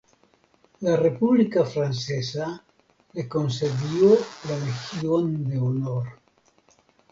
La 0.85 0.95
República 1.01 1.63
Francesa 1.63 2.63
le 3.13 3.29
concedió 3.29 4.17
la 4.49 4.57
Legión 4.57 5.43
de 5.47 5.59
Honor. 5.59 6.09